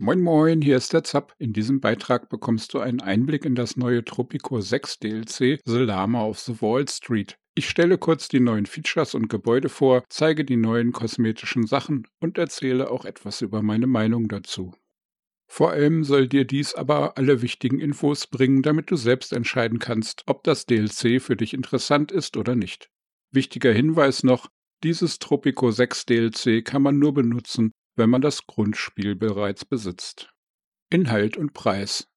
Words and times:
Moin 0.00 0.20
Moin, 0.20 0.62
hier 0.62 0.76
ist 0.76 0.92
der 0.92 1.02
Zap. 1.02 1.34
In 1.40 1.52
diesem 1.52 1.80
Beitrag 1.80 2.28
bekommst 2.28 2.72
du 2.72 2.78
einen 2.78 3.00
Einblick 3.00 3.44
in 3.44 3.56
das 3.56 3.76
neue 3.76 4.04
Tropico 4.04 4.60
6 4.60 5.00
DLC 5.00 5.58
The 5.64 5.78
Lama 5.78 6.24
of 6.24 6.38
the 6.38 6.62
Wall 6.62 6.86
Street. 6.86 7.36
Ich 7.56 7.68
stelle 7.68 7.98
kurz 7.98 8.28
die 8.28 8.38
neuen 8.38 8.66
Features 8.66 9.16
und 9.16 9.28
Gebäude 9.28 9.68
vor, 9.68 10.04
zeige 10.08 10.44
die 10.44 10.56
neuen 10.56 10.92
kosmetischen 10.92 11.66
Sachen 11.66 12.06
und 12.20 12.38
erzähle 12.38 12.92
auch 12.92 13.04
etwas 13.04 13.40
über 13.40 13.60
meine 13.60 13.88
Meinung 13.88 14.28
dazu. 14.28 14.72
Vor 15.48 15.72
allem 15.72 16.04
soll 16.04 16.28
dir 16.28 16.44
dies 16.44 16.74
aber 16.74 17.18
alle 17.18 17.42
wichtigen 17.42 17.80
Infos 17.80 18.28
bringen, 18.28 18.62
damit 18.62 18.92
du 18.92 18.96
selbst 18.96 19.32
entscheiden 19.32 19.80
kannst, 19.80 20.22
ob 20.26 20.44
das 20.44 20.64
DLC 20.64 21.20
für 21.20 21.34
dich 21.34 21.54
interessant 21.54 22.12
ist 22.12 22.36
oder 22.36 22.54
nicht. 22.54 22.88
Wichtiger 23.32 23.72
Hinweis 23.72 24.22
noch, 24.22 24.48
dieses 24.84 25.18
Tropico 25.18 25.72
6 25.72 26.06
DLC 26.06 26.64
kann 26.64 26.82
man 26.82 27.00
nur 27.00 27.14
benutzen, 27.14 27.72
wenn 27.98 28.10
man 28.10 28.22
das 28.22 28.46
Grundspiel 28.46 29.14
bereits 29.14 29.64
besitzt. 29.64 30.32
Inhalt 30.90 31.36
und 31.36 31.52
Preis 31.52 32.08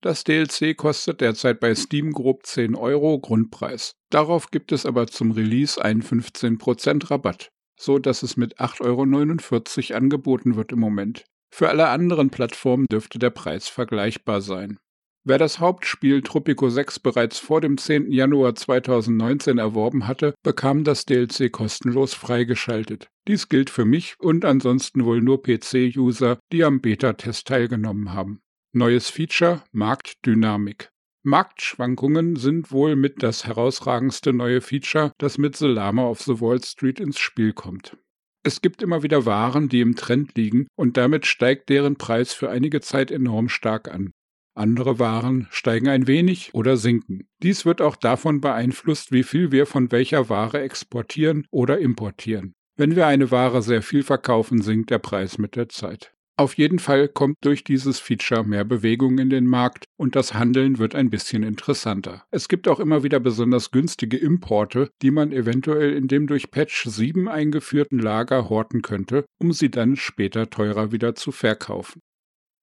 das 0.00 0.22
DLC 0.22 0.76
kostet 0.76 1.20
derzeit 1.20 1.58
bei 1.58 1.74
Steam 1.74 2.12
grob 2.12 2.46
10 2.46 2.76
Euro 2.76 3.18
Grundpreis. 3.18 3.96
Darauf 4.10 4.52
gibt 4.52 4.70
es 4.70 4.86
aber 4.86 5.08
zum 5.08 5.32
Release 5.32 5.82
einen 5.82 6.02
15% 6.02 7.10
Rabatt, 7.10 7.50
so 7.76 7.98
dass 7.98 8.22
es 8.22 8.36
mit 8.36 8.60
8,49 8.60 9.90
Euro 9.90 9.96
angeboten 9.96 10.54
wird 10.54 10.70
im 10.70 10.78
Moment. 10.78 11.24
Für 11.52 11.68
alle 11.68 11.88
anderen 11.88 12.30
Plattformen 12.30 12.86
dürfte 12.86 13.18
der 13.18 13.30
Preis 13.30 13.66
vergleichbar 13.66 14.40
sein. 14.40 14.78
Wer 15.28 15.36
das 15.36 15.60
Hauptspiel 15.60 16.22
Tropico 16.22 16.70
6 16.70 17.00
bereits 17.00 17.38
vor 17.38 17.60
dem 17.60 17.76
10. 17.76 18.10
Januar 18.10 18.54
2019 18.54 19.58
erworben 19.58 20.06
hatte, 20.06 20.32
bekam 20.42 20.84
das 20.84 21.04
DLC 21.04 21.52
kostenlos 21.52 22.14
freigeschaltet. 22.14 23.10
Dies 23.26 23.50
gilt 23.50 23.68
für 23.68 23.84
mich 23.84 24.14
und 24.18 24.46
ansonsten 24.46 25.04
wohl 25.04 25.20
nur 25.20 25.42
PC-User, 25.42 26.38
die 26.50 26.64
am 26.64 26.80
Beta-Test 26.80 27.46
teilgenommen 27.46 28.14
haben. 28.14 28.40
Neues 28.72 29.10
Feature 29.10 29.62
Marktdynamik. 29.70 30.88
Marktschwankungen 31.24 32.36
sind 32.36 32.72
wohl 32.72 32.96
mit 32.96 33.22
das 33.22 33.44
herausragendste 33.44 34.32
neue 34.32 34.62
Feature, 34.62 35.12
das 35.18 35.36
mit 35.36 35.56
The 35.56 35.66
Lama 35.66 36.08
of 36.08 36.22
the 36.22 36.40
Wall 36.40 36.64
Street 36.64 37.00
ins 37.00 37.18
Spiel 37.18 37.52
kommt. 37.52 37.98
Es 38.44 38.62
gibt 38.62 38.80
immer 38.80 39.02
wieder 39.02 39.26
Waren, 39.26 39.68
die 39.68 39.82
im 39.82 39.94
Trend 39.94 40.38
liegen, 40.38 40.68
und 40.74 40.96
damit 40.96 41.26
steigt 41.26 41.68
deren 41.68 41.96
Preis 41.96 42.32
für 42.32 42.48
einige 42.48 42.80
Zeit 42.80 43.10
enorm 43.10 43.50
stark 43.50 43.88
an. 43.92 44.12
Andere 44.58 44.98
Waren 44.98 45.46
steigen 45.50 45.88
ein 45.88 46.06
wenig 46.06 46.50
oder 46.52 46.76
sinken. 46.76 47.28
Dies 47.42 47.64
wird 47.64 47.80
auch 47.80 47.96
davon 47.96 48.40
beeinflusst, 48.40 49.12
wie 49.12 49.22
viel 49.22 49.52
wir 49.52 49.66
von 49.66 49.92
welcher 49.92 50.28
Ware 50.28 50.60
exportieren 50.60 51.46
oder 51.50 51.78
importieren. 51.78 52.54
Wenn 52.76 52.96
wir 52.96 53.06
eine 53.06 53.30
Ware 53.30 53.62
sehr 53.62 53.82
viel 53.82 54.02
verkaufen, 54.02 54.62
sinkt 54.62 54.90
der 54.90 54.98
Preis 54.98 55.38
mit 55.38 55.56
der 55.56 55.68
Zeit. 55.68 56.12
Auf 56.36 56.54
jeden 56.54 56.78
Fall 56.78 57.08
kommt 57.08 57.38
durch 57.40 57.64
dieses 57.64 57.98
Feature 57.98 58.44
mehr 58.44 58.64
Bewegung 58.64 59.18
in 59.18 59.28
den 59.28 59.44
Markt 59.44 59.86
und 59.96 60.14
das 60.14 60.34
Handeln 60.34 60.78
wird 60.78 60.94
ein 60.94 61.10
bisschen 61.10 61.42
interessanter. 61.42 62.22
Es 62.30 62.46
gibt 62.46 62.68
auch 62.68 62.78
immer 62.78 63.02
wieder 63.02 63.18
besonders 63.18 63.72
günstige 63.72 64.16
Importe, 64.16 64.90
die 65.02 65.10
man 65.10 65.32
eventuell 65.32 65.96
in 65.96 66.06
dem 66.06 66.28
durch 66.28 66.52
Patch 66.52 66.84
7 66.84 67.28
eingeführten 67.28 67.98
Lager 67.98 68.48
horten 68.48 68.82
könnte, 68.82 69.24
um 69.40 69.52
sie 69.52 69.68
dann 69.68 69.96
später 69.96 70.48
teurer 70.48 70.92
wieder 70.92 71.16
zu 71.16 71.32
verkaufen. 71.32 72.02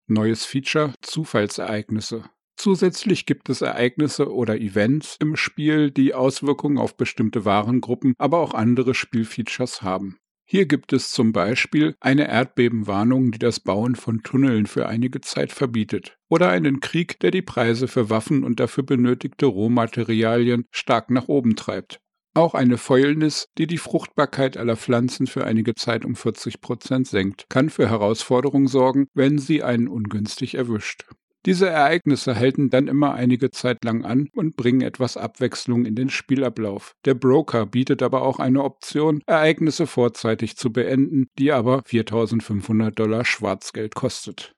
Neues 0.08 0.46
Feature 0.46 0.94
Zufallsereignisse. 1.02 2.26
Zusätzlich 2.58 3.26
gibt 3.26 3.50
es 3.50 3.62
Ereignisse 3.62 4.32
oder 4.32 4.60
Events 4.60 5.18
im 5.20 5.36
Spiel, 5.36 5.90
die 5.90 6.14
Auswirkungen 6.14 6.78
auf 6.78 6.96
bestimmte 6.96 7.44
Warengruppen, 7.44 8.14
aber 8.20 8.40
auch 8.40 8.54
andere 8.54 8.94
Spielfeatures 8.94 9.82
haben. 9.82 10.18
Hier 10.48 10.68
gibt 10.68 10.94
es 10.94 11.10
zum 11.10 11.34
Beispiel 11.34 11.96
eine 12.00 12.28
Erdbebenwarnung, 12.28 13.32
die 13.32 13.40
das 13.40 13.60
Bauen 13.60 13.96
von 13.96 14.22
Tunneln 14.22 14.68
für 14.68 14.88
einige 14.88 15.22
Zeit 15.22 15.52
verbietet, 15.52 16.20
oder 16.30 16.50
einen 16.50 16.82
Krieg, 16.82 17.20
der 17.20 17.32
die 17.32 17.42
Preise 17.42 17.88
für 17.88 18.12
Waffen 18.12 18.44
und 18.44 18.60
dafür 18.60 18.84
benötigte 18.84 19.48
Rohmaterialien 19.48 20.68
stark 20.70 21.10
nach 21.10 21.28
oben 21.30 21.56
treibt. 21.56 22.00
Auch 22.36 22.54
eine 22.54 22.78
Fäulnis, 22.78 23.48
die 23.58 23.66
die 23.66 23.78
Fruchtbarkeit 23.78 24.58
aller 24.58 24.76
Pflanzen 24.76 25.26
für 25.26 25.46
einige 25.46 25.74
Zeit 25.74 26.04
um 26.04 26.16
40 26.18 26.60
Prozent 26.60 27.08
senkt, 27.08 27.46
kann 27.48 27.70
für 27.70 27.90
Herausforderungen 27.90 28.68
sorgen, 28.68 29.08
wenn 29.14 29.38
sie 29.38 29.64
einen 29.64 29.88
ungünstig 29.88 30.56
erwischt. 30.56 31.06
Diese 31.46 31.70
Ereignisse 31.70 32.36
halten 32.36 32.70
dann 32.70 32.90
immer 32.90 33.14
einige 33.14 33.52
Zeit 33.52 33.86
lang 33.86 34.04
an 34.04 34.28
und 34.34 34.58
bringen 34.58 34.82
etwas 34.82 35.16
Abwechslung 35.16 35.86
in 35.86 35.96
den 35.96 36.10
Spielablauf. 36.10 36.92
Der 37.06 37.14
Broker 37.14 37.66
bietet 37.66 38.04
aber 38.04 38.24
auch 38.24 38.40
eine 38.40 38.66
Option, 38.66 39.22
Ereignisse 39.28 39.88
vorzeitig 39.88 40.58
zu 40.58 40.74
beenden, 40.74 41.28
die 41.40 41.54
aber 41.54 41.84
4500 41.86 43.00
Dollar 43.00 43.24
Schwarzgeld 43.24 43.96
kostet. 43.96 44.52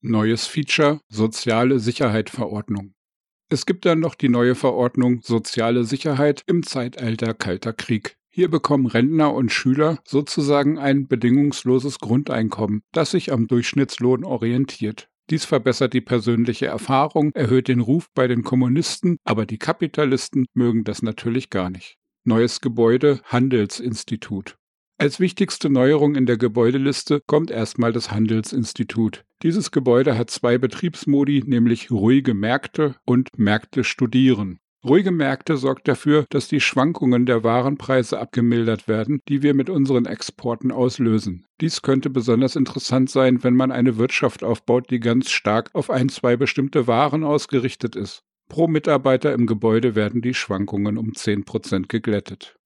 Neues 0.00 0.46
Feature 0.46 1.00
Soziale 1.10 1.78
Sicherheit-Verordnung. 1.78 2.94
Es 3.50 3.66
gibt 3.66 3.84
dann 3.84 4.00
noch 4.00 4.14
die 4.14 4.28
neue 4.28 4.54
Verordnung 4.54 5.20
Soziale 5.22 5.84
Sicherheit 5.84 6.42
im 6.46 6.62
Zeitalter 6.62 7.34
Kalter 7.34 7.72
Krieg. 7.72 8.16
Hier 8.30 8.50
bekommen 8.50 8.86
Rentner 8.86 9.32
und 9.32 9.52
Schüler 9.52 10.00
sozusagen 10.04 10.78
ein 10.78 11.06
bedingungsloses 11.06 12.00
Grundeinkommen, 12.00 12.82
das 12.90 13.12
sich 13.12 13.32
am 13.32 13.46
Durchschnittslohn 13.46 14.24
orientiert. 14.24 15.08
Dies 15.30 15.44
verbessert 15.44 15.92
die 15.92 16.00
persönliche 16.00 16.66
Erfahrung, 16.66 17.30
erhöht 17.34 17.68
den 17.68 17.80
Ruf 17.80 18.10
bei 18.14 18.26
den 18.26 18.42
Kommunisten, 18.42 19.18
aber 19.24 19.46
die 19.46 19.58
Kapitalisten 19.58 20.46
mögen 20.52 20.84
das 20.84 21.02
natürlich 21.02 21.48
gar 21.48 21.70
nicht. 21.70 21.96
Neues 22.24 22.60
Gebäude 22.60 23.20
Handelsinstitut. 23.24 24.56
Als 25.04 25.20
wichtigste 25.20 25.68
Neuerung 25.68 26.14
in 26.14 26.24
der 26.24 26.38
Gebäudeliste 26.38 27.20
kommt 27.26 27.50
erstmal 27.50 27.92
das 27.92 28.10
Handelsinstitut. 28.10 29.22
Dieses 29.42 29.70
Gebäude 29.70 30.16
hat 30.16 30.30
zwei 30.30 30.56
Betriebsmodi, 30.56 31.42
nämlich 31.44 31.90
ruhige 31.90 32.32
Märkte 32.32 32.94
und 33.04 33.28
Märkte 33.36 33.84
studieren. 33.84 34.60
Ruhige 34.82 35.10
Märkte 35.10 35.58
sorgt 35.58 35.88
dafür, 35.88 36.24
dass 36.30 36.48
die 36.48 36.62
Schwankungen 36.62 37.26
der 37.26 37.44
Warenpreise 37.44 38.18
abgemildert 38.18 38.88
werden, 38.88 39.20
die 39.28 39.42
wir 39.42 39.52
mit 39.52 39.68
unseren 39.68 40.06
Exporten 40.06 40.72
auslösen. 40.72 41.44
Dies 41.60 41.82
könnte 41.82 42.08
besonders 42.08 42.56
interessant 42.56 43.10
sein, 43.10 43.44
wenn 43.44 43.56
man 43.56 43.72
eine 43.72 43.98
Wirtschaft 43.98 44.42
aufbaut, 44.42 44.88
die 44.88 45.00
ganz 45.00 45.30
stark 45.30 45.68
auf 45.74 45.90
ein, 45.90 46.08
zwei 46.08 46.38
bestimmte 46.38 46.86
Waren 46.86 47.24
ausgerichtet 47.24 47.94
ist. 47.94 48.22
Pro 48.48 48.68
Mitarbeiter 48.68 49.34
im 49.34 49.46
Gebäude 49.46 49.94
werden 49.94 50.22
die 50.22 50.32
Schwankungen 50.32 50.96
um 50.96 51.10
10% 51.10 51.88
geglättet. 51.88 52.56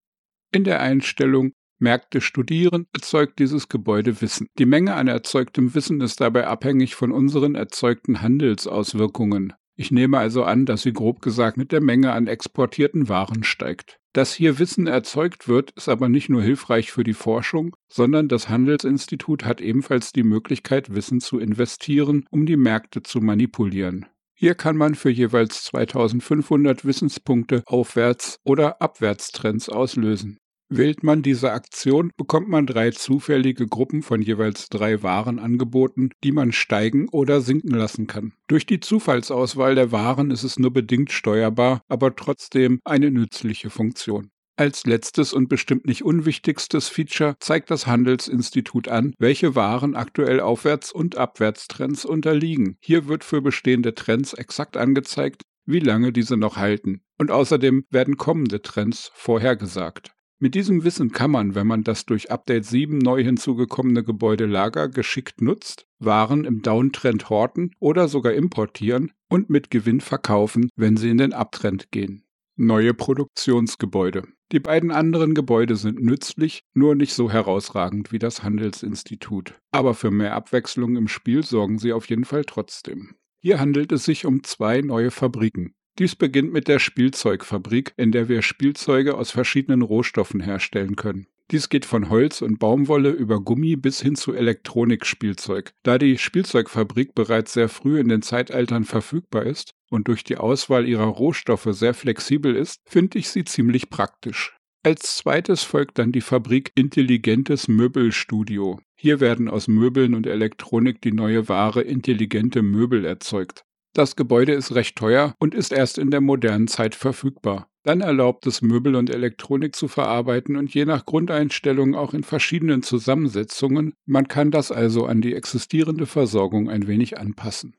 In 0.52 0.62
der 0.64 0.80
Einstellung 0.80 1.52
Märkte 1.78 2.20
studieren, 2.20 2.86
erzeugt 2.92 3.38
dieses 3.38 3.68
Gebäude 3.68 4.20
Wissen. 4.20 4.48
Die 4.58 4.66
Menge 4.66 4.94
an 4.94 5.08
erzeugtem 5.08 5.74
Wissen 5.74 6.00
ist 6.00 6.20
dabei 6.20 6.46
abhängig 6.46 6.94
von 6.94 7.12
unseren 7.12 7.54
erzeugten 7.54 8.20
Handelsauswirkungen. 8.20 9.52
Ich 9.76 9.92
nehme 9.92 10.18
also 10.18 10.42
an, 10.42 10.66
dass 10.66 10.82
sie 10.82 10.92
grob 10.92 11.22
gesagt 11.22 11.56
mit 11.56 11.70
der 11.70 11.80
Menge 11.80 12.12
an 12.12 12.26
exportierten 12.26 13.08
Waren 13.08 13.44
steigt. 13.44 13.98
Dass 14.12 14.34
hier 14.34 14.58
Wissen 14.58 14.88
erzeugt 14.88 15.46
wird, 15.46 15.70
ist 15.76 15.88
aber 15.88 16.08
nicht 16.08 16.28
nur 16.28 16.42
hilfreich 16.42 16.90
für 16.90 17.04
die 17.04 17.14
Forschung, 17.14 17.76
sondern 17.86 18.26
das 18.26 18.48
Handelsinstitut 18.48 19.44
hat 19.44 19.60
ebenfalls 19.60 20.12
die 20.12 20.24
Möglichkeit, 20.24 20.92
Wissen 20.92 21.20
zu 21.20 21.38
investieren, 21.38 22.24
um 22.30 22.44
die 22.44 22.56
Märkte 22.56 23.04
zu 23.04 23.20
manipulieren. 23.20 24.06
Hier 24.34 24.56
kann 24.56 24.76
man 24.76 24.96
für 24.96 25.10
jeweils 25.10 25.62
2500 25.64 26.84
Wissenspunkte 26.84 27.62
Aufwärts- 27.66 28.38
oder 28.44 28.82
Abwärtstrends 28.82 29.68
auslösen. 29.68 30.38
Wählt 30.70 31.02
man 31.02 31.22
diese 31.22 31.52
Aktion, 31.52 32.10
bekommt 32.18 32.48
man 32.48 32.66
drei 32.66 32.90
zufällige 32.90 33.66
Gruppen 33.66 34.02
von 34.02 34.20
jeweils 34.20 34.68
drei 34.68 35.02
Waren 35.02 35.38
angeboten, 35.38 36.10
die 36.22 36.32
man 36.32 36.52
steigen 36.52 37.08
oder 37.08 37.40
sinken 37.40 37.74
lassen 37.74 38.06
kann. 38.06 38.34
Durch 38.48 38.66
die 38.66 38.80
Zufallsauswahl 38.80 39.74
der 39.74 39.92
Waren 39.92 40.30
ist 40.30 40.42
es 40.42 40.58
nur 40.58 40.70
bedingt 40.70 41.10
steuerbar, 41.10 41.80
aber 41.88 42.14
trotzdem 42.14 42.80
eine 42.84 43.10
nützliche 43.10 43.70
Funktion. 43.70 44.30
Als 44.58 44.84
letztes 44.84 45.32
und 45.32 45.48
bestimmt 45.48 45.86
nicht 45.86 46.04
unwichtigstes 46.04 46.88
Feature 46.88 47.36
zeigt 47.38 47.70
das 47.70 47.86
Handelsinstitut 47.86 48.88
an, 48.88 49.14
welche 49.18 49.54
Waren 49.54 49.94
aktuell 49.94 50.40
Aufwärts- 50.40 50.92
und 50.92 51.16
Abwärtstrends 51.16 52.04
unterliegen. 52.04 52.76
Hier 52.80 53.06
wird 53.06 53.24
für 53.24 53.40
bestehende 53.40 53.94
Trends 53.94 54.34
exakt 54.34 54.76
angezeigt, 54.76 55.42
wie 55.64 55.78
lange 55.78 56.12
diese 56.12 56.36
noch 56.36 56.56
halten. 56.56 57.00
Und 57.18 57.30
außerdem 57.30 57.84
werden 57.90 58.16
kommende 58.16 58.60
Trends 58.60 59.12
vorhergesagt. 59.14 60.12
Mit 60.40 60.54
diesem 60.54 60.84
Wissen 60.84 61.10
kann 61.10 61.32
man, 61.32 61.56
wenn 61.56 61.66
man 61.66 61.82
das 61.82 62.06
durch 62.06 62.30
Update 62.30 62.64
7 62.64 62.98
neu 62.98 63.24
hinzugekommene 63.24 64.04
Gebäudelager 64.04 64.88
geschickt 64.88 65.42
nutzt, 65.42 65.88
Waren 65.98 66.44
im 66.44 66.62
Downtrend 66.62 67.28
horten 67.28 67.74
oder 67.80 68.06
sogar 68.06 68.32
importieren 68.32 69.10
und 69.28 69.50
mit 69.50 69.68
Gewinn 69.68 70.00
verkaufen, 70.00 70.70
wenn 70.76 70.96
sie 70.96 71.10
in 71.10 71.18
den 71.18 71.32
Uptrend 71.32 71.90
gehen. 71.90 72.22
Neue 72.54 72.94
Produktionsgebäude. 72.94 74.22
Die 74.52 74.60
beiden 74.60 74.92
anderen 74.92 75.34
Gebäude 75.34 75.74
sind 75.74 76.00
nützlich, 76.00 76.62
nur 76.72 76.94
nicht 76.94 77.14
so 77.14 77.30
herausragend 77.30 78.12
wie 78.12 78.20
das 78.20 78.44
Handelsinstitut. 78.44 79.54
Aber 79.72 79.94
für 79.94 80.12
mehr 80.12 80.34
Abwechslung 80.34 80.96
im 80.96 81.08
Spiel 81.08 81.44
sorgen 81.44 81.78
sie 81.78 81.92
auf 81.92 82.08
jeden 82.08 82.24
Fall 82.24 82.44
trotzdem. 82.44 83.16
Hier 83.40 83.58
handelt 83.58 83.90
es 83.90 84.04
sich 84.04 84.24
um 84.24 84.44
zwei 84.44 84.80
neue 84.82 85.10
Fabriken. 85.10 85.74
Dies 85.98 86.14
beginnt 86.14 86.52
mit 86.52 86.68
der 86.68 86.78
Spielzeugfabrik, 86.78 87.92
in 87.96 88.12
der 88.12 88.28
wir 88.28 88.42
Spielzeuge 88.42 89.16
aus 89.16 89.32
verschiedenen 89.32 89.82
Rohstoffen 89.82 90.40
herstellen 90.40 90.94
können. 90.94 91.26
Dies 91.50 91.70
geht 91.70 91.86
von 91.86 92.08
Holz 92.08 92.42
und 92.42 92.58
Baumwolle 92.58 93.10
über 93.10 93.40
Gummi 93.40 93.74
bis 93.74 94.00
hin 94.00 94.14
zu 94.14 94.34
Elektronikspielzeug. 94.34 95.72
Da 95.82 95.98
die 95.98 96.18
Spielzeugfabrik 96.18 97.14
bereits 97.14 97.54
sehr 97.54 97.68
früh 97.68 97.98
in 97.98 98.08
den 98.08 98.22
Zeitaltern 98.22 98.84
verfügbar 98.84 99.44
ist 99.44 99.72
und 99.90 100.08
durch 100.08 100.22
die 100.22 100.36
Auswahl 100.36 100.86
ihrer 100.86 101.06
Rohstoffe 101.06 101.68
sehr 101.70 101.94
flexibel 101.94 102.54
ist, 102.54 102.80
finde 102.86 103.18
ich 103.18 103.30
sie 103.30 103.44
ziemlich 103.44 103.90
praktisch. 103.90 104.54
Als 104.84 105.16
zweites 105.16 105.64
folgt 105.64 105.98
dann 105.98 106.12
die 106.12 106.20
Fabrik 106.20 106.70
Intelligentes 106.76 107.66
Möbelstudio. 107.66 108.78
Hier 108.94 109.18
werden 109.18 109.48
aus 109.48 109.66
Möbeln 109.68 110.14
und 110.14 110.26
Elektronik 110.26 111.00
die 111.00 111.12
neue 111.12 111.48
Ware 111.48 111.82
intelligente 111.82 112.62
Möbel 112.62 113.04
erzeugt. 113.04 113.64
Das 113.98 114.14
Gebäude 114.14 114.52
ist 114.52 114.76
recht 114.76 114.94
teuer 114.94 115.34
und 115.40 115.56
ist 115.56 115.72
erst 115.72 115.98
in 115.98 116.12
der 116.12 116.20
modernen 116.20 116.68
Zeit 116.68 116.94
verfügbar. 116.94 117.68
Dann 117.82 118.00
erlaubt 118.00 118.46
es 118.46 118.62
Möbel 118.62 118.94
und 118.94 119.10
Elektronik 119.10 119.74
zu 119.74 119.88
verarbeiten 119.88 120.56
und 120.56 120.72
je 120.72 120.84
nach 120.84 121.04
Grundeinstellung 121.04 121.96
auch 121.96 122.14
in 122.14 122.22
verschiedenen 122.22 122.84
Zusammensetzungen. 122.84 123.94
Man 124.06 124.28
kann 124.28 124.52
das 124.52 124.70
also 124.70 125.06
an 125.06 125.20
die 125.20 125.34
existierende 125.34 126.06
Versorgung 126.06 126.70
ein 126.70 126.86
wenig 126.86 127.18
anpassen. 127.18 127.74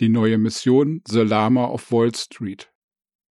Die 0.00 0.08
neue 0.08 0.36
Mission 0.36 1.00
The 1.06 1.20
Lama 1.20 1.66
of 1.66 1.92
Wall 1.92 2.12
Street. 2.12 2.72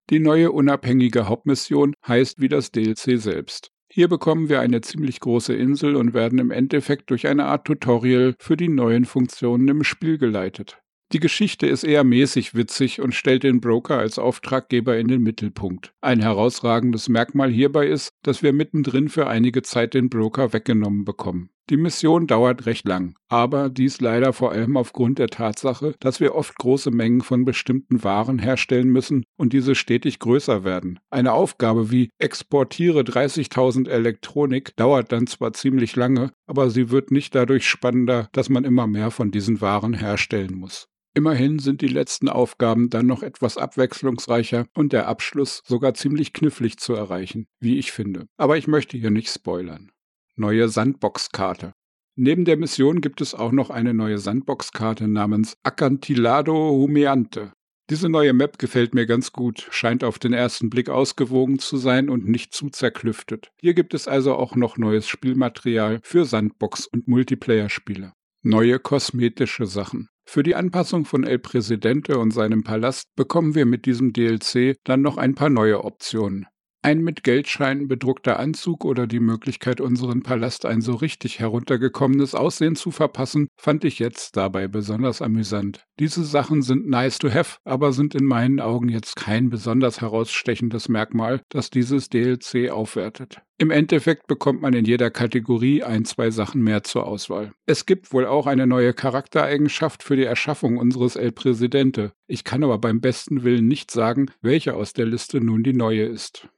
Die 0.09 0.19
neue 0.19 0.53
unabhängige 0.53 1.27
Hauptmission 1.27 1.95
heißt 2.07 2.39
wie 2.39 2.47
das 2.47 2.71
DLC 2.71 3.19
selbst. 3.19 3.71
Hier 3.91 4.07
bekommen 4.07 4.47
wir 4.47 4.61
eine 4.61 4.79
ziemlich 4.79 5.19
große 5.19 5.53
Insel 5.53 5.97
und 5.97 6.13
werden 6.13 6.39
im 6.39 6.51
Endeffekt 6.51 7.09
durch 7.09 7.27
eine 7.27 7.47
Art 7.47 7.65
Tutorial 7.65 8.35
für 8.39 8.55
die 8.55 8.69
neuen 8.69 9.03
Funktionen 9.03 9.67
im 9.67 9.83
Spiel 9.83 10.17
geleitet. 10.17 10.81
Die 11.13 11.19
Geschichte 11.19 11.67
ist 11.67 11.83
eher 11.83 12.05
mäßig 12.05 12.55
witzig 12.55 13.01
und 13.01 13.13
stellt 13.13 13.43
den 13.43 13.59
Broker 13.59 13.97
als 13.97 14.17
Auftraggeber 14.17 14.97
in 14.97 15.09
den 15.09 15.21
Mittelpunkt. 15.21 15.93
Ein 15.99 16.21
herausragendes 16.21 17.09
Merkmal 17.09 17.51
hierbei 17.51 17.87
ist, 17.87 18.13
dass 18.23 18.43
wir 18.43 18.53
mittendrin 18.53 19.09
für 19.09 19.27
einige 19.27 19.61
Zeit 19.61 19.93
den 19.93 20.09
Broker 20.09 20.53
weggenommen 20.53 21.03
bekommen. 21.03 21.49
Die 21.69 21.77
Mission 21.77 22.27
dauert 22.27 22.65
recht 22.65 22.87
lang, 22.87 23.15
aber 23.29 23.69
dies 23.69 24.01
leider 24.01 24.33
vor 24.33 24.51
allem 24.51 24.75
aufgrund 24.75 25.19
der 25.19 25.27
Tatsache, 25.27 25.95
dass 25.99 26.19
wir 26.19 26.35
oft 26.35 26.55
große 26.57 26.91
Mengen 26.91 27.21
von 27.21 27.45
bestimmten 27.45 28.03
Waren 28.03 28.39
herstellen 28.39 28.89
müssen 28.89 29.23
und 29.37 29.53
diese 29.53 29.75
stetig 29.75 30.19
größer 30.19 30.63
werden. 30.63 30.99
Eine 31.09 31.33
Aufgabe 31.33 31.91
wie 31.91 32.09
exportiere 32.19 33.01
30.000 33.01 33.87
Elektronik 33.89 34.75
dauert 34.75 35.11
dann 35.11 35.27
zwar 35.27 35.53
ziemlich 35.53 35.95
lange, 35.95 36.31
aber 36.45 36.69
sie 36.69 36.89
wird 36.89 37.11
nicht 37.11 37.35
dadurch 37.35 37.67
spannender, 37.67 38.29
dass 38.33 38.49
man 38.49 38.65
immer 38.65 38.87
mehr 38.87 39.11
von 39.11 39.31
diesen 39.31 39.61
Waren 39.61 39.93
herstellen 39.93 40.55
muss. 40.55 40.90
Immerhin 41.13 41.59
sind 41.59 41.81
die 41.81 41.87
letzten 41.87 42.29
Aufgaben 42.29 42.89
dann 42.89 43.05
noch 43.05 43.21
etwas 43.21 43.57
abwechslungsreicher 43.57 44.67
und 44.73 44.93
der 44.93 45.07
Abschluss 45.07 45.61
sogar 45.65 45.93
ziemlich 45.93 46.31
knifflig 46.31 46.77
zu 46.77 46.93
erreichen, 46.93 47.47
wie 47.59 47.77
ich 47.77 47.91
finde. 47.91 48.27
Aber 48.37 48.57
ich 48.57 48.67
möchte 48.67 48.97
hier 48.97 49.11
nicht 49.11 49.29
spoilern. 49.29 49.91
Neue 50.37 50.69
Sandbox-Karte. 50.69 51.73
Neben 52.15 52.45
der 52.45 52.55
Mission 52.55 53.01
gibt 53.01 53.19
es 53.19 53.33
auch 53.33 53.51
noch 53.51 53.69
eine 53.69 53.93
neue 53.93 54.19
Sandbox-Karte 54.19 55.07
namens 55.09 55.57
Acantilado 55.63 56.53
Humeante. 56.53 57.51
Diese 57.89 58.07
neue 58.07 58.31
Map 58.31 58.57
gefällt 58.57 58.93
mir 58.93 59.05
ganz 59.05 59.33
gut, 59.33 59.67
scheint 59.69 60.05
auf 60.05 60.17
den 60.17 60.31
ersten 60.31 60.69
Blick 60.69 60.89
ausgewogen 60.89 61.59
zu 61.59 61.75
sein 61.75 62.09
und 62.09 62.25
nicht 62.25 62.53
zu 62.53 62.69
zerklüftet. 62.69 63.51
Hier 63.59 63.73
gibt 63.73 63.93
es 63.93 64.07
also 64.07 64.35
auch 64.35 64.55
noch 64.55 64.77
neues 64.77 65.09
Spielmaterial 65.09 65.99
für 66.03 66.23
Sandbox- 66.23 66.87
und 66.87 67.09
Multiplayer-Spiele. 67.09 68.13
Neue 68.43 68.79
kosmetische 68.79 69.65
Sachen. 69.65 70.07
Für 70.33 70.43
die 70.43 70.55
Anpassung 70.55 71.03
von 71.03 71.25
El 71.25 71.39
Presidente 71.39 72.17
und 72.17 72.31
seinem 72.31 72.63
Palast 72.63 73.13
bekommen 73.17 73.53
wir 73.53 73.65
mit 73.65 73.85
diesem 73.85 74.13
DLC 74.13 74.77
dann 74.85 75.01
noch 75.01 75.17
ein 75.17 75.35
paar 75.35 75.49
neue 75.49 75.83
Optionen. 75.83 76.47
Ein 76.83 77.01
mit 77.01 77.23
Geldscheinen 77.23 77.87
bedruckter 77.87 78.39
Anzug 78.39 78.85
oder 78.85 79.05
die 79.05 79.19
Möglichkeit, 79.19 79.79
unseren 79.79 80.23
Palast 80.23 80.65
ein 80.65 80.81
so 80.81 80.95
richtig 80.95 81.39
heruntergekommenes 81.39 82.33
Aussehen 82.33 82.75
zu 82.75 82.89
verpassen, 82.89 83.49
fand 83.55 83.83
ich 83.83 83.99
jetzt 83.99 84.35
dabei 84.35 84.67
besonders 84.67 85.21
amüsant. 85.21 85.85
Diese 85.99 86.23
Sachen 86.23 86.63
sind 86.63 86.87
nice 86.87 87.19
to 87.19 87.31
have, 87.31 87.59
aber 87.65 87.93
sind 87.93 88.15
in 88.15 88.25
meinen 88.25 88.59
Augen 88.59 88.89
jetzt 88.89 89.15
kein 89.15 89.51
besonders 89.51 90.01
herausstechendes 90.01 90.89
Merkmal, 90.89 91.41
das 91.49 91.69
dieses 91.69 92.09
DLC 92.09 92.71
aufwertet. 92.71 93.41
Im 93.59 93.69
Endeffekt 93.69 94.25
bekommt 94.25 94.63
man 94.63 94.73
in 94.73 94.85
jeder 94.85 95.11
Kategorie 95.11 95.83
ein, 95.83 96.03
zwei 96.03 96.31
Sachen 96.31 96.63
mehr 96.63 96.81
zur 96.81 97.05
Auswahl. 97.05 97.53
Es 97.67 97.85
gibt 97.85 98.11
wohl 98.11 98.25
auch 98.25 98.47
eine 98.47 98.65
neue 98.65 98.95
Charaktereigenschaft 98.95 100.01
für 100.01 100.15
die 100.15 100.23
Erschaffung 100.23 100.77
unseres 100.77 101.15
El 101.15 101.31
Presidente. 101.31 102.13
Ich 102.25 102.43
kann 102.43 102.63
aber 102.63 102.79
beim 102.79 103.01
besten 103.01 103.43
Willen 103.43 103.67
nicht 103.67 103.91
sagen, 103.91 104.31
welche 104.41 104.73
aus 104.73 104.93
der 104.93 105.05
Liste 105.05 105.41
nun 105.41 105.61
die 105.61 105.73
neue 105.73 106.05
ist. 106.05 106.49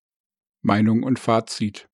Meinung 0.63 1.03
und 1.03 1.19
Fazit. 1.19 1.87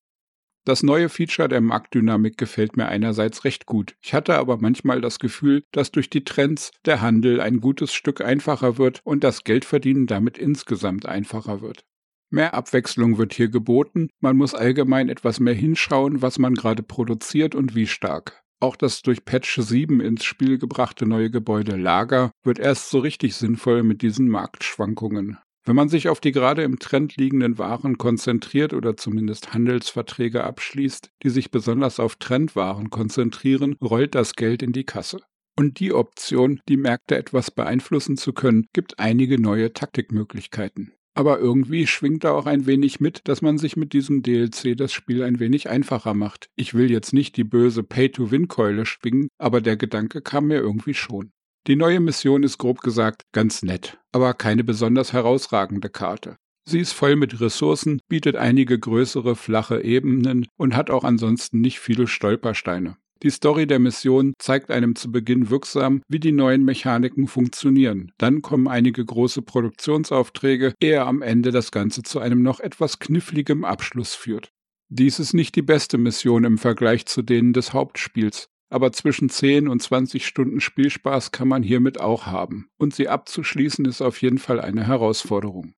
Das 0.63 0.83
neue 0.83 1.09
Feature 1.09 1.49
der 1.49 1.61
Marktdynamik 1.61 2.37
gefällt 2.37 2.77
mir 2.77 2.87
einerseits 2.87 3.43
recht 3.43 3.65
gut. 3.65 3.95
Ich 4.01 4.13
hatte 4.13 4.37
aber 4.37 4.57
manchmal 4.57 5.01
das 5.01 5.17
Gefühl, 5.17 5.63
dass 5.71 5.91
durch 5.91 6.11
die 6.11 6.23
Trends 6.23 6.71
der 6.85 7.01
Handel 7.01 7.41
ein 7.41 7.59
gutes 7.59 7.91
Stück 7.91 8.21
einfacher 8.21 8.77
wird 8.77 9.01
und 9.03 9.23
das 9.23 9.43
Geldverdienen 9.43 10.05
damit 10.05 10.37
insgesamt 10.37 11.07
einfacher 11.07 11.61
wird. 11.61 11.85
Mehr 12.29 12.53
Abwechslung 12.53 13.17
wird 13.17 13.33
hier 13.33 13.49
geboten, 13.49 14.09
man 14.19 14.37
muss 14.37 14.53
allgemein 14.53 15.09
etwas 15.09 15.39
mehr 15.39 15.55
hinschauen, 15.55 16.21
was 16.21 16.37
man 16.37 16.53
gerade 16.53 16.83
produziert 16.83 17.55
und 17.55 17.73
wie 17.73 17.87
stark. 17.87 18.43
Auch 18.59 18.75
das 18.75 19.01
durch 19.01 19.25
Patch 19.25 19.59
7 19.59 20.01
ins 20.01 20.23
Spiel 20.23 20.59
gebrachte 20.59 21.07
neue 21.07 21.31
Gebäude 21.31 21.75
Lager 21.77 22.31
wird 22.43 22.59
erst 22.59 22.91
so 22.91 22.99
richtig 22.99 23.35
sinnvoll 23.35 23.81
mit 23.81 24.03
diesen 24.03 24.27
Marktschwankungen. 24.27 25.39
Wenn 25.69 25.75
man 25.75 25.87
sich 25.87 26.09
auf 26.09 26.19
die 26.19 26.31
gerade 26.31 26.63
im 26.63 26.79
Trend 26.79 27.15
liegenden 27.17 27.59
Waren 27.59 27.99
konzentriert 27.99 28.73
oder 28.73 28.97
zumindest 28.97 29.53
Handelsverträge 29.53 30.43
abschließt, 30.43 31.11
die 31.21 31.29
sich 31.29 31.51
besonders 31.51 31.99
auf 31.99 32.15
Trendwaren 32.15 32.89
konzentrieren, 32.89 33.75
rollt 33.79 34.15
das 34.15 34.33
Geld 34.33 34.63
in 34.63 34.71
die 34.71 34.83
Kasse. 34.83 35.19
Und 35.55 35.79
die 35.79 35.93
Option, 35.93 36.59
die 36.67 36.77
Märkte 36.77 37.17
etwas 37.17 37.51
beeinflussen 37.51 38.17
zu 38.17 38.33
können, 38.33 38.65
gibt 38.73 38.97
einige 38.97 39.39
neue 39.39 39.71
Taktikmöglichkeiten. 39.71 40.93
Aber 41.13 41.37
irgendwie 41.37 41.85
schwingt 41.85 42.23
da 42.23 42.31
auch 42.31 42.47
ein 42.47 42.65
wenig 42.65 42.99
mit, 42.99 43.27
dass 43.27 43.43
man 43.43 43.59
sich 43.59 43.77
mit 43.77 43.93
diesem 43.93 44.23
DLC 44.23 44.75
das 44.75 44.91
Spiel 44.91 45.21
ein 45.21 45.39
wenig 45.39 45.69
einfacher 45.69 46.15
macht. 46.15 46.49
Ich 46.55 46.73
will 46.73 46.89
jetzt 46.89 47.13
nicht 47.13 47.37
die 47.37 47.43
böse 47.43 47.83
Pay-to-Win-Keule 47.83 48.87
schwingen, 48.87 49.27
aber 49.37 49.61
der 49.61 49.77
Gedanke 49.77 50.23
kam 50.23 50.47
mir 50.47 50.57
irgendwie 50.57 50.95
schon. 50.95 51.31
Die 51.67 51.75
neue 51.75 51.99
Mission 51.99 52.43
ist 52.43 52.57
grob 52.57 52.81
gesagt 52.81 53.23
ganz 53.31 53.63
nett, 53.63 53.99
aber 54.11 54.33
keine 54.33 54.63
besonders 54.63 55.13
herausragende 55.13 55.89
Karte. 55.89 56.37
Sie 56.65 56.79
ist 56.79 56.93
voll 56.93 57.15
mit 57.15 57.41
Ressourcen, 57.41 57.99
bietet 58.07 58.35
einige 58.35 58.77
größere 58.77 59.35
flache 59.35 59.81
Ebenen 59.81 60.47
und 60.57 60.75
hat 60.75 60.89
auch 60.89 61.03
ansonsten 61.03 61.61
nicht 61.61 61.79
viele 61.79 62.07
Stolpersteine. 62.07 62.97
Die 63.21 63.31
Story 63.31 63.67
der 63.67 63.79
Mission 63.79 64.33
zeigt 64.39 64.71
einem 64.71 64.95
zu 64.95 65.11
Beginn 65.11 65.49
wirksam, 65.49 66.01
wie 66.07 66.19
die 66.19 66.31
neuen 66.31 66.63
Mechaniken 66.63 67.27
funktionieren. 67.27 68.13
Dann 68.17 68.41
kommen 68.41 68.69
einige 68.69 69.03
große 69.03 69.41
Produktionsaufträge, 69.41 70.73
ehe 70.79 71.01
am 71.01 71.21
Ende 71.21 71.51
das 71.51 71.71
Ganze 71.71 72.01
zu 72.03 72.19
einem 72.19 72.41
noch 72.41 72.61
etwas 72.61 72.99
kniffligem 72.99 73.65
Abschluss 73.65 74.15
führt. 74.15 74.51
Dies 74.87 75.19
ist 75.19 75.33
nicht 75.33 75.55
die 75.55 75.61
beste 75.61 75.97
Mission 75.97 76.45
im 76.45 76.57
Vergleich 76.57 77.05
zu 77.07 77.21
denen 77.21 77.51
des 77.51 77.73
Hauptspiels, 77.73 78.49
aber 78.69 78.91
zwischen 78.91 79.29
10 79.29 79.67
und 79.67 79.81
20 79.81 80.25
Stunden 80.25 80.61
Spielspaß 80.61 81.31
kann 81.31 81.47
man 81.47 81.63
hiermit 81.63 81.99
auch 81.99 82.25
haben. 82.25 82.69
Und 82.77 82.93
sie 82.93 83.07
abzuschließen 83.07 83.85
ist 83.85 84.01
auf 84.01 84.21
jeden 84.21 84.37
Fall 84.37 84.59
eine 84.59 84.85
Herausforderung. 84.85 85.73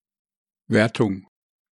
Wertung. 0.67 1.27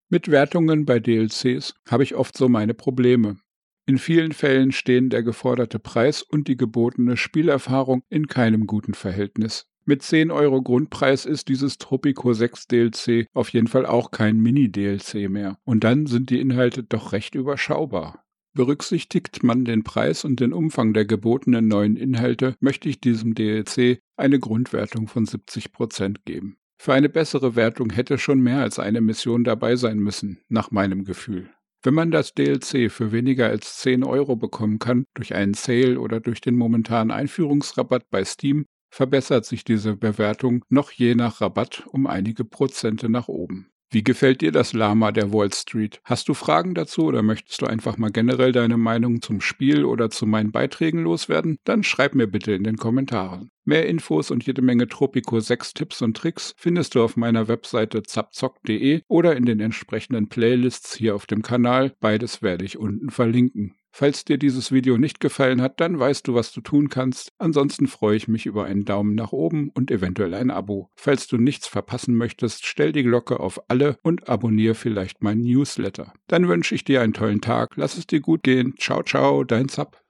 Mit 0.09 0.31
Wertungen 0.31 0.85
bei 0.85 0.99
DLCs 0.99 1.75
habe 1.87 2.03
ich 2.03 2.15
oft 2.15 2.35
so 2.35 2.49
meine 2.49 2.73
Probleme. 2.73 3.37
In 3.85 3.97
vielen 3.97 4.33
Fällen 4.33 4.71
stehen 4.71 5.09
der 5.09 5.23
geforderte 5.23 5.79
Preis 5.79 6.21
und 6.21 6.47
die 6.47 6.57
gebotene 6.57 7.17
Spielerfahrung 7.17 8.03
in 8.09 8.27
keinem 8.27 8.67
guten 8.67 8.93
Verhältnis. 8.93 9.65
Mit 9.85 10.03
10 10.03 10.29
Euro 10.29 10.61
Grundpreis 10.61 11.25
ist 11.25 11.47
dieses 11.47 11.79
Tropico 11.79 12.33
6 12.33 12.67
DLC 12.67 13.25
auf 13.33 13.49
jeden 13.49 13.65
Fall 13.65 13.87
auch 13.87 14.11
kein 14.11 14.37
Mini-DLC 14.37 15.29
mehr. 15.29 15.57
Und 15.63 15.83
dann 15.83 16.05
sind 16.05 16.29
die 16.29 16.39
Inhalte 16.39 16.83
doch 16.83 17.11
recht 17.11 17.33
überschaubar. 17.33 18.23
Berücksichtigt 18.53 19.43
man 19.43 19.63
den 19.65 19.83
Preis 19.83 20.25
und 20.25 20.39
den 20.39 20.53
Umfang 20.53 20.93
der 20.93 21.05
gebotenen 21.05 21.67
neuen 21.67 21.95
Inhalte, 21.95 22.55
möchte 22.59 22.89
ich 22.89 22.99
diesem 22.99 23.35
DLC 23.35 23.99
eine 24.17 24.39
Grundwertung 24.39 25.07
von 25.07 25.25
70 25.25 25.71
Prozent 25.71 26.25
geben. 26.25 26.57
Für 26.81 26.93
eine 26.93 27.09
bessere 27.09 27.55
Wertung 27.55 27.89
hätte 27.91 28.17
schon 28.17 28.39
mehr 28.39 28.61
als 28.61 28.79
eine 28.79 29.01
Mission 29.01 29.43
dabei 29.43 29.75
sein 29.75 29.99
müssen, 29.99 30.39
nach 30.47 30.71
meinem 30.71 31.03
Gefühl. 31.03 31.49
Wenn 31.83 31.93
man 31.93 32.11
das 32.11 32.33
DLC 32.33 32.91
für 32.91 33.11
weniger 33.11 33.47
als 33.47 33.77
10 33.77 34.03
Euro 34.03 34.35
bekommen 34.35 34.79
kann, 34.79 35.05
durch 35.13 35.35
einen 35.35 35.53
Sale 35.53 35.99
oder 35.99 36.19
durch 36.19 36.41
den 36.41 36.55
momentanen 36.55 37.11
Einführungsrabatt 37.11 38.09
bei 38.09 38.25
Steam, 38.25 38.65
verbessert 38.89 39.45
sich 39.45 39.63
diese 39.63 39.95
Bewertung 39.95 40.63
noch 40.69 40.91
je 40.91 41.15
nach 41.15 41.41
Rabatt 41.41 41.85
um 41.87 42.07
einige 42.07 42.43
Prozente 42.43 43.09
nach 43.09 43.27
oben. 43.27 43.71
Wie 43.91 44.03
gefällt 44.03 44.41
dir 44.41 44.51
das 44.51 44.73
Lama 44.73 45.11
der 45.11 45.33
Wall 45.33 45.51
Street? 45.51 45.99
Hast 46.03 46.29
du 46.29 46.35
Fragen 46.35 46.75
dazu 46.75 47.05
oder 47.05 47.23
möchtest 47.23 47.63
du 47.63 47.65
einfach 47.65 47.97
mal 47.97 48.11
generell 48.11 48.51
deine 48.51 48.77
Meinung 48.77 49.23
zum 49.23 49.41
Spiel 49.41 49.83
oder 49.83 50.11
zu 50.11 50.27
meinen 50.27 50.51
Beiträgen 50.51 51.01
loswerden? 51.01 51.57
Dann 51.63 51.81
schreib 51.81 52.13
mir 52.13 52.27
bitte 52.27 52.51
in 52.51 52.63
den 52.63 52.77
Kommentaren. 52.77 53.49
Mehr 53.65 53.87
Infos 53.87 54.29
und 54.29 54.45
jede 54.45 54.61
Menge 54.61 54.87
Tropico 54.87 55.39
6 55.39 55.73
Tipps 55.73 56.03
und 56.03 56.15
Tricks 56.15 56.53
findest 56.55 56.93
du 56.93 57.03
auf 57.03 57.17
meiner 57.17 57.47
Webseite 57.47 58.03
zapzock.de 58.03 59.01
oder 59.07 59.35
in 59.35 59.45
den 59.45 59.59
entsprechenden 59.59 60.29
Playlists 60.29 60.93
hier 60.93 61.15
auf 61.15 61.25
dem 61.25 61.41
Kanal. 61.41 61.95
Beides 61.99 62.43
werde 62.43 62.65
ich 62.65 62.77
unten 62.77 63.09
verlinken. 63.09 63.78
Falls 63.91 64.23
dir 64.23 64.37
dieses 64.37 64.71
Video 64.71 64.97
nicht 64.97 65.19
gefallen 65.19 65.61
hat, 65.61 65.79
dann 65.81 65.99
weißt 65.99 66.27
du, 66.27 66.33
was 66.33 66.51
du 66.51 66.61
tun 66.61 66.89
kannst. 66.89 67.33
Ansonsten 67.37 67.87
freue 67.87 68.15
ich 68.15 68.27
mich 68.27 68.45
über 68.45 68.65
einen 68.65 68.85
Daumen 68.85 69.15
nach 69.15 69.31
oben 69.31 69.69
und 69.73 69.91
eventuell 69.91 70.33
ein 70.33 70.51
Abo. 70.51 70.89
Falls 70.95 71.27
du 71.27 71.37
nichts 71.37 71.67
verpassen 71.67 72.15
möchtest, 72.15 72.65
stell 72.65 72.91
die 72.91 73.03
Glocke 73.03 73.39
auf 73.39 73.59
alle 73.69 73.97
und 74.03 74.29
abonniere 74.29 74.75
vielleicht 74.75 75.21
meinen 75.23 75.41
Newsletter. 75.41 76.13
Dann 76.27 76.47
wünsche 76.47 76.75
ich 76.75 76.83
dir 76.83 77.01
einen 77.01 77.13
tollen 77.13 77.41
Tag, 77.41 77.75
lass 77.75 77.97
es 77.97 78.07
dir 78.07 78.21
gut 78.21 78.43
gehen. 78.43 78.75
Ciao, 78.77 79.03
ciao, 79.03 79.43
dein 79.43 79.69
Zap. 79.69 80.01